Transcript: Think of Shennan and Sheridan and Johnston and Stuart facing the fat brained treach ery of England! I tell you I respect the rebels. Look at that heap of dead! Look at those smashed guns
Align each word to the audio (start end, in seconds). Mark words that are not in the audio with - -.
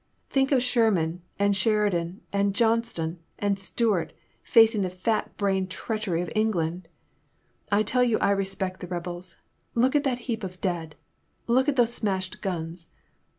Think 0.31 0.51
of 0.51 0.61
Shennan 0.63 1.19
and 1.37 1.55
Sheridan 1.55 2.21
and 2.33 2.55
Johnston 2.55 3.19
and 3.37 3.59
Stuart 3.59 4.13
facing 4.41 4.81
the 4.81 4.89
fat 4.89 5.37
brained 5.37 5.69
treach 5.69 6.07
ery 6.07 6.23
of 6.23 6.31
England! 6.33 6.87
I 7.71 7.83
tell 7.83 8.03
you 8.03 8.17
I 8.17 8.31
respect 8.31 8.79
the 8.79 8.87
rebels. 8.87 9.35
Look 9.75 9.95
at 9.95 10.03
that 10.03 10.17
heap 10.25 10.43
of 10.43 10.59
dead! 10.59 10.95
Look 11.45 11.69
at 11.69 11.75
those 11.75 11.93
smashed 11.93 12.41
guns 12.41 12.87